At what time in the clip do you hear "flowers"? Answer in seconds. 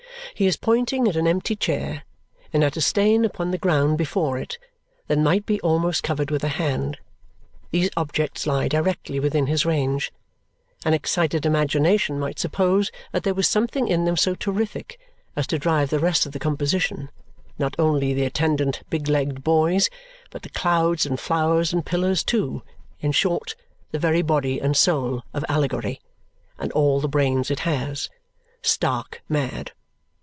21.19-21.71